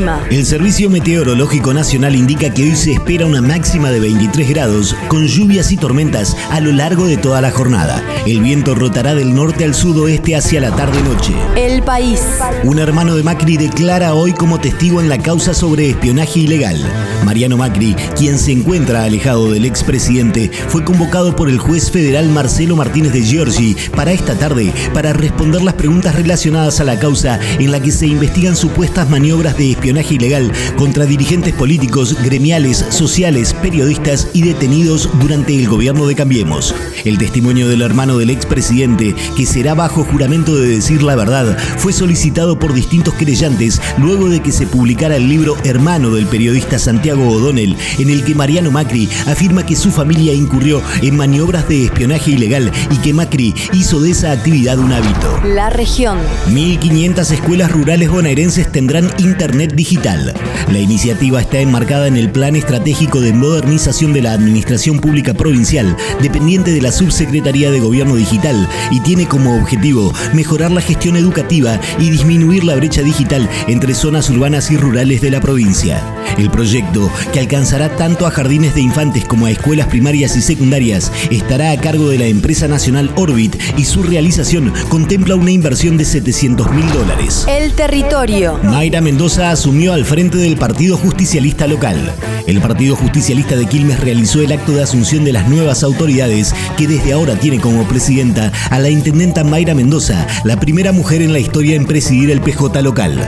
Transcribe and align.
El 0.00 0.06
clima. 0.06 0.26
El 0.30 0.46
Servicio 0.46 0.88
Meteorológico 0.88 1.74
Nacional 1.74 2.14
indica 2.14 2.54
que 2.54 2.62
hoy 2.62 2.74
se 2.74 2.92
espera 2.92 3.26
una 3.26 3.42
máxima 3.42 3.90
de 3.90 4.00
23 4.00 4.48
grados, 4.48 4.96
con 5.08 5.26
lluvias 5.26 5.72
y 5.72 5.76
tormentas 5.76 6.36
a 6.50 6.60
lo 6.60 6.72
largo 6.72 7.06
de 7.06 7.18
toda 7.18 7.42
la 7.42 7.50
jornada. 7.50 8.02
El 8.26 8.40
viento 8.40 8.74
rotará 8.74 9.14
del 9.14 9.34
norte 9.34 9.64
al 9.64 9.74
sudoeste 9.74 10.36
hacia 10.36 10.60
la 10.60 10.74
tarde-noche. 10.74 11.34
El 11.54 11.82
país. 11.82 12.22
Un 12.64 12.78
hermano 12.78 13.14
de 13.14 13.22
Macri 13.22 13.58
declara 13.58 14.14
hoy 14.14 14.32
como 14.32 14.58
testigo 14.58 15.00
en 15.00 15.10
la 15.10 15.18
causa 15.18 15.52
sobre 15.52 15.90
espionaje 15.90 16.40
ilegal. 16.40 16.78
Mariano 17.26 17.58
Macri, 17.58 17.94
quien 18.16 18.38
se 18.38 18.52
encuentra 18.52 19.04
alejado 19.04 19.50
del 19.50 19.66
expresidente, 19.66 20.50
fue 20.68 20.82
convocado 20.82 21.36
por 21.36 21.50
el 21.50 21.58
juez 21.58 21.90
federal 21.90 22.28
Marcelo 22.30 22.74
Martínez 22.76 23.12
de 23.12 23.22
Giorgi 23.22 23.76
para 23.94 24.12
esta 24.12 24.34
tarde 24.34 24.72
para 24.94 25.12
responder 25.12 25.62
las 25.62 25.74
preguntas 25.74 26.14
relacionadas 26.14 26.80
a 26.80 26.84
la 26.84 26.98
causa 26.98 27.38
en 27.58 27.70
la 27.70 27.80
que 27.80 27.90
se 27.90 28.06
investigan 28.06 28.56
supuestas 28.56 29.10
maniobras 29.10 29.56
de 29.58 29.72
espionaje 29.72 29.89
ilegal 29.98 30.52
contra 30.76 31.04
dirigentes 31.04 31.52
políticos, 31.52 32.16
gremiales, 32.22 32.84
sociales, 32.90 33.54
periodistas 33.54 34.28
y 34.32 34.42
detenidos 34.42 35.10
durante 35.20 35.56
el 35.56 35.68
gobierno 35.68 36.06
de 36.06 36.14
Cambiemos. 36.14 36.74
El 37.04 37.18
testimonio 37.18 37.68
del 37.68 37.82
hermano 37.82 38.18
del 38.18 38.30
expresidente, 38.30 39.14
que 39.36 39.46
será 39.46 39.74
bajo 39.74 40.04
juramento 40.04 40.54
de 40.54 40.68
decir 40.68 41.02
la 41.02 41.16
verdad, 41.16 41.56
fue 41.78 41.92
solicitado 41.92 42.58
por 42.58 42.72
distintos 42.72 43.14
querellantes 43.14 43.80
luego 43.98 44.28
de 44.28 44.40
que 44.40 44.52
se 44.52 44.66
publicara 44.66 45.16
el 45.16 45.28
libro 45.28 45.56
Hermano 45.64 46.10
del 46.10 46.26
periodista 46.26 46.78
Santiago 46.78 47.28
O'Donnell, 47.28 47.76
en 47.98 48.10
el 48.10 48.24
que 48.24 48.34
Mariano 48.34 48.70
Macri 48.70 49.08
afirma 49.26 49.66
que 49.66 49.76
su 49.76 49.90
familia 49.90 50.32
incurrió 50.32 50.82
en 51.02 51.16
maniobras 51.16 51.68
de 51.68 51.86
espionaje 51.86 52.30
ilegal 52.32 52.70
y 52.90 52.96
que 52.98 53.12
Macri 53.12 53.54
hizo 53.72 54.00
de 54.00 54.10
esa 54.10 54.32
actividad 54.32 54.78
un 54.78 54.92
hábito. 54.92 55.40
La 55.44 55.70
región. 55.70 56.18
1.500 56.48 57.32
escuelas 57.32 57.72
rurales 57.72 58.10
bonaerenses 58.10 58.70
tendrán 58.70 59.10
Internet 59.18 59.74
digital. 59.80 60.34
La 60.70 60.78
iniciativa 60.78 61.40
está 61.40 61.58
enmarcada 61.58 62.06
en 62.06 62.18
el 62.18 62.30
Plan 62.30 62.54
Estratégico 62.54 63.22
de 63.22 63.32
Modernización 63.32 64.12
de 64.12 64.20
la 64.20 64.34
Administración 64.34 64.98
Pública 64.98 65.32
Provincial, 65.32 65.96
dependiente 66.20 66.70
de 66.70 66.82
la 66.82 66.92
Subsecretaría 66.92 67.70
de 67.70 67.80
Gobierno 67.80 68.16
Digital, 68.16 68.68
y 68.90 69.00
tiene 69.00 69.26
como 69.26 69.56
objetivo 69.56 70.12
mejorar 70.34 70.70
la 70.70 70.82
gestión 70.82 71.16
educativa 71.16 71.80
y 71.98 72.10
disminuir 72.10 72.64
la 72.64 72.76
brecha 72.76 73.00
digital 73.00 73.48
entre 73.68 73.94
zonas 73.94 74.28
urbanas 74.28 74.70
y 74.70 74.76
rurales 74.76 75.22
de 75.22 75.30
la 75.30 75.40
provincia. 75.40 76.04
El 76.36 76.50
proyecto, 76.50 77.10
que 77.32 77.40
alcanzará 77.40 77.96
tanto 77.96 78.26
a 78.26 78.30
jardines 78.30 78.74
de 78.74 78.82
infantes 78.82 79.24
como 79.24 79.46
a 79.46 79.50
escuelas 79.50 79.86
primarias 79.86 80.36
y 80.36 80.42
secundarias, 80.42 81.10
estará 81.30 81.70
a 81.70 81.80
cargo 81.80 82.10
de 82.10 82.18
la 82.18 82.26
empresa 82.26 82.68
nacional 82.68 83.10
Orbit 83.16 83.56
y 83.78 83.86
su 83.86 84.02
realización 84.02 84.74
contempla 84.90 85.36
una 85.36 85.52
inversión 85.52 85.96
de 85.96 86.04
700 86.04 86.70
mil 86.70 86.86
dólares. 86.92 87.46
El 87.48 87.72
territorio. 87.72 88.60
Mayra 88.62 89.00
Mendoza 89.00 89.50
asumió 89.70 89.92
al 89.92 90.04
frente 90.04 90.36
del 90.36 90.56
Partido 90.56 90.96
Justicialista 90.96 91.68
local. 91.68 92.12
El 92.48 92.60
Partido 92.60 92.96
Justicialista 92.96 93.54
de 93.54 93.66
Quilmes 93.66 94.00
realizó 94.00 94.42
el 94.42 94.50
acto 94.50 94.72
de 94.72 94.82
asunción 94.82 95.22
de 95.22 95.32
las 95.32 95.48
nuevas 95.48 95.84
autoridades 95.84 96.52
que 96.76 96.88
desde 96.88 97.12
ahora 97.12 97.36
tiene 97.36 97.60
como 97.60 97.86
presidenta 97.86 98.50
a 98.68 98.80
la 98.80 98.90
intendenta 98.90 99.44
Mayra 99.44 99.76
Mendoza, 99.76 100.26
la 100.42 100.58
primera 100.58 100.90
mujer 100.90 101.22
en 101.22 101.32
la 101.32 101.38
historia 101.38 101.76
en 101.76 101.86
presidir 101.86 102.32
el 102.32 102.40
PJ 102.40 102.82
local. 102.82 103.24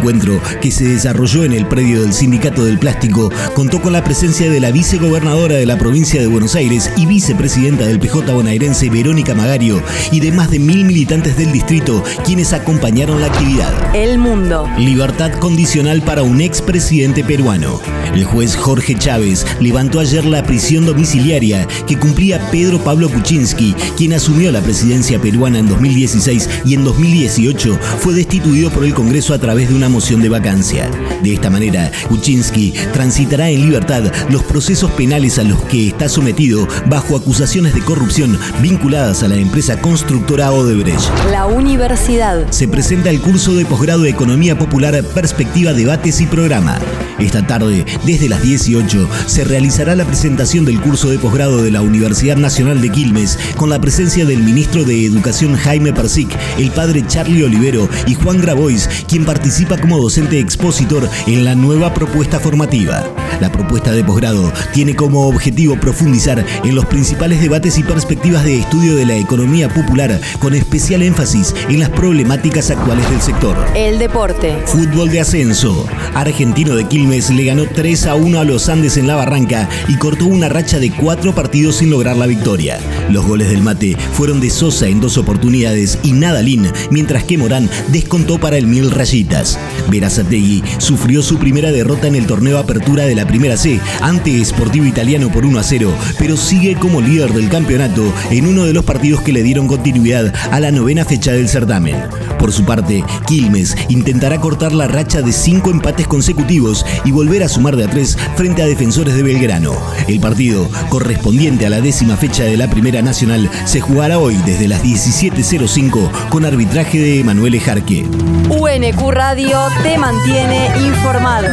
Encuentro, 0.00 0.40
que 0.62 0.70
se 0.70 0.84
desarrolló 0.84 1.44
en 1.44 1.52
el 1.52 1.66
predio 1.66 2.00
del 2.00 2.14
Sindicato 2.14 2.64
del 2.64 2.78
Plástico, 2.78 3.30
contó 3.54 3.82
con 3.82 3.92
la 3.92 4.02
presencia 4.02 4.50
de 4.50 4.58
la 4.58 4.70
vicegobernadora 4.70 5.56
de 5.56 5.66
la 5.66 5.76
provincia 5.76 6.20
de 6.20 6.26
Buenos 6.26 6.54
Aires 6.54 6.90
y 6.96 7.04
vicepresidenta 7.04 7.86
del 7.86 8.00
PJ 8.00 8.32
bonaerense 8.32 8.88
Verónica 8.88 9.34
Magario 9.34 9.82
y 10.10 10.20
de 10.20 10.32
más 10.32 10.50
de 10.50 10.58
mil 10.58 10.86
militantes 10.86 11.36
del 11.36 11.52
distrito, 11.52 12.02
quienes 12.24 12.54
acompañaron 12.54 13.20
la 13.20 13.26
actividad. 13.26 13.94
El 13.94 14.18
mundo. 14.18 14.66
Libertad 14.78 15.32
condicional 15.32 16.00
para 16.00 16.22
un 16.22 16.40
expresidente 16.40 17.22
peruano. 17.22 17.78
El 18.14 18.24
juez 18.24 18.56
Jorge 18.56 18.94
Chávez 18.96 19.46
levantó 19.60 20.00
ayer 20.00 20.24
la 20.24 20.42
prisión 20.44 20.86
domiciliaria 20.86 21.68
que 21.86 21.98
cumplía 21.98 22.50
Pedro 22.50 22.82
Pablo 22.82 23.10
Kuczynski, 23.10 23.74
quien 23.98 24.14
asumió 24.14 24.50
la 24.50 24.62
presidencia 24.62 25.20
peruana 25.20 25.58
en 25.58 25.68
2016 25.68 26.48
y 26.64 26.74
en 26.74 26.84
2018 26.84 27.78
fue 27.98 28.14
destituido 28.14 28.70
por 28.70 28.84
el 28.84 28.94
Congreso 28.94 29.34
a 29.34 29.38
través 29.38 29.68
de 29.68 29.74
una 29.74 29.89
moción 29.90 30.22
de 30.22 30.28
vacancia. 30.28 30.90
De 31.22 31.34
esta 31.34 31.50
manera, 31.50 31.90
Kuczynski 32.08 32.72
transitará 32.92 33.50
en 33.50 33.60
libertad 33.60 34.04
los 34.30 34.42
procesos 34.44 34.90
penales 34.92 35.38
a 35.38 35.42
los 35.42 35.60
que 35.64 35.88
está 35.88 36.08
sometido 36.08 36.66
bajo 36.86 37.16
acusaciones 37.16 37.74
de 37.74 37.82
corrupción 37.82 38.38
vinculadas 38.62 39.22
a 39.22 39.28
la 39.28 39.36
empresa 39.36 39.80
constructora 39.80 40.52
Odebrecht. 40.52 41.10
La 41.30 41.46
universidad. 41.46 42.50
Se 42.50 42.68
presenta 42.68 43.10
el 43.10 43.20
curso 43.20 43.54
de 43.54 43.66
posgrado 43.66 44.02
de 44.02 44.10
Economía 44.10 44.58
Popular 44.58 45.02
Perspectiva 45.14 45.72
Debates 45.72 46.20
y 46.20 46.26
Programa. 46.26 46.78
Esta 47.20 47.46
tarde, 47.46 47.84
desde 48.06 48.30
las 48.30 48.42
18, 48.42 49.08
se 49.26 49.44
realizará 49.44 49.94
la 49.94 50.06
presentación 50.06 50.64
del 50.64 50.80
curso 50.80 51.10
de 51.10 51.18
posgrado 51.18 51.62
de 51.62 51.70
la 51.70 51.82
Universidad 51.82 52.36
Nacional 52.36 52.80
de 52.80 52.88
Quilmes 52.88 53.38
con 53.56 53.68
la 53.68 53.78
presencia 53.78 54.24
del 54.24 54.42
ministro 54.42 54.84
de 54.84 55.04
Educación 55.04 55.54
Jaime 55.54 55.92
Persic, 55.92 56.30
el 56.58 56.70
padre 56.70 57.04
Charlie 57.06 57.44
Olivero 57.44 57.90
y 58.06 58.14
Juan 58.14 58.40
Grabois, 58.40 58.88
quien 59.06 59.26
participa 59.26 59.76
como 59.76 59.98
docente 59.98 60.38
expositor 60.38 61.10
en 61.26 61.44
la 61.44 61.54
nueva 61.54 61.92
propuesta 61.92 62.40
formativa. 62.40 63.04
La 63.38 63.52
propuesta 63.52 63.92
de 63.92 64.02
posgrado 64.02 64.50
tiene 64.72 64.96
como 64.96 65.28
objetivo 65.28 65.78
profundizar 65.78 66.44
en 66.64 66.74
los 66.74 66.86
principales 66.86 67.42
debates 67.42 67.76
y 67.78 67.82
perspectivas 67.82 68.44
de 68.44 68.60
estudio 68.60 68.96
de 68.96 69.04
la 69.04 69.16
economía 69.16 69.68
popular, 69.68 70.20
con 70.38 70.54
especial 70.54 71.02
énfasis 71.02 71.54
en 71.68 71.80
las 71.80 71.90
problemáticas 71.90 72.70
actuales 72.70 73.08
del 73.10 73.20
sector. 73.20 73.56
El 73.74 73.98
deporte. 73.98 74.56
Fútbol 74.64 75.10
de 75.10 75.20
ascenso. 75.20 75.86
Argentino 76.14 76.74
de 76.74 76.84
Quilmes 76.86 77.09
le 77.10 77.44
ganó 77.44 77.64
3 77.66 78.06
a 78.06 78.14
1 78.14 78.38
a 78.38 78.44
los 78.44 78.68
Andes 78.68 78.96
en 78.96 79.08
la 79.08 79.16
Barranca 79.16 79.68
y 79.88 79.96
cortó 79.96 80.26
una 80.26 80.48
racha 80.48 80.78
de 80.78 80.92
cuatro 80.92 81.34
partidos 81.34 81.76
sin 81.76 81.90
lograr 81.90 82.16
la 82.16 82.28
victoria. 82.28 82.78
Los 83.10 83.26
goles 83.26 83.48
del 83.48 83.62
mate 83.62 83.96
fueron 84.12 84.40
de 84.40 84.48
Sosa 84.48 84.86
en 84.86 85.00
dos 85.00 85.18
oportunidades 85.18 85.98
y 86.04 86.12
Nadalín, 86.12 86.70
mientras 86.92 87.24
que 87.24 87.36
Morán 87.36 87.68
descontó 87.88 88.38
para 88.38 88.58
el 88.58 88.68
Mil 88.68 88.92
Rayitas. 88.92 89.58
Verazategui 89.90 90.62
sufrió 90.78 91.20
su 91.20 91.36
primera 91.38 91.72
derrota 91.72 92.06
en 92.06 92.14
el 92.14 92.26
torneo 92.26 92.58
Apertura 92.58 93.04
de 93.06 93.16
la 93.16 93.26
Primera 93.26 93.56
C 93.56 93.80
ante 94.00 94.44
Sportivo 94.44 94.86
Italiano 94.86 95.32
por 95.32 95.44
1 95.44 95.58
a 95.58 95.64
0, 95.64 95.92
pero 96.16 96.36
sigue 96.36 96.76
como 96.76 97.00
líder 97.00 97.32
del 97.32 97.48
campeonato 97.48 98.04
en 98.30 98.46
uno 98.46 98.66
de 98.66 98.72
los 98.72 98.84
partidos 98.84 99.20
que 99.22 99.32
le 99.32 99.42
dieron 99.42 99.66
continuidad 99.66 100.32
a 100.52 100.60
la 100.60 100.70
novena 100.70 101.04
fecha 101.04 101.32
del 101.32 101.48
certamen. 101.48 101.96
Por 102.40 102.52
su 102.52 102.64
parte, 102.64 103.04
Quilmes 103.26 103.76
intentará 103.90 104.40
cortar 104.40 104.72
la 104.72 104.88
racha 104.88 105.20
de 105.20 105.30
cinco 105.30 105.70
empates 105.70 106.06
consecutivos 106.06 106.86
y 107.04 107.12
volver 107.12 107.42
a 107.42 107.48
sumar 107.48 107.76
de 107.76 107.84
a 107.84 107.88
tres 107.88 108.16
frente 108.34 108.62
a 108.62 108.66
defensores 108.66 109.14
de 109.14 109.22
Belgrano. 109.22 109.74
El 110.08 110.20
partido, 110.20 110.66
correspondiente 110.88 111.66
a 111.66 111.70
la 111.70 111.82
décima 111.82 112.16
fecha 112.16 112.44
de 112.44 112.56
la 112.56 112.70
Primera 112.70 113.02
Nacional, 113.02 113.50
se 113.66 113.82
jugará 113.82 114.18
hoy 114.18 114.36
desde 114.46 114.68
las 114.68 114.82
17.05 114.82 116.10
con 116.30 116.46
arbitraje 116.46 116.98
de 116.98 117.20
Emanuele 117.20 117.60
Jarque. 117.60 118.06
UNQ 118.48 119.10
Radio 119.10 119.58
te 119.82 119.98
mantiene 119.98 120.70
informado. 120.78 121.46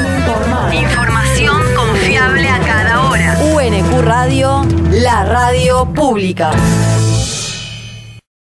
Información 0.73 1.61
confiable 1.75 2.47
a 2.47 2.59
cada 2.59 3.09
hora. 3.09 3.37
UNQ 3.53 4.01
Radio, 4.03 4.65
la 4.91 5.25
radio 5.25 5.85
pública. 5.93 6.51